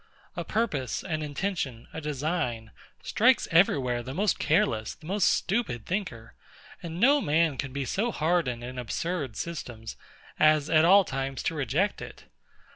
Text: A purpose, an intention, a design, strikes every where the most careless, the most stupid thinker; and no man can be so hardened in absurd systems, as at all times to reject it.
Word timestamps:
A 0.35 0.43
purpose, 0.43 1.03
an 1.03 1.21
intention, 1.21 1.87
a 1.93 2.01
design, 2.01 2.71
strikes 3.03 3.47
every 3.51 3.77
where 3.77 4.01
the 4.01 4.15
most 4.15 4.39
careless, 4.39 4.95
the 4.95 5.05
most 5.05 5.25
stupid 5.31 5.85
thinker; 5.85 6.33
and 6.81 6.99
no 6.99 7.21
man 7.21 7.55
can 7.55 7.71
be 7.71 7.85
so 7.85 8.11
hardened 8.11 8.63
in 8.63 8.79
absurd 8.79 9.35
systems, 9.35 9.97
as 10.39 10.71
at 10.71 10.85
all 10.85 11.03
times 11.05 11.43
to 11.43 11.53
reject 11.53 12.01
it. 12.01 12.23